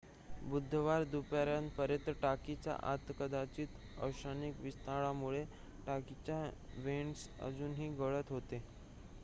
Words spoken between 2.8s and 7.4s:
आत कदाचित औष्णिक विस्तारामुळे टाकीचे व्हेंट्स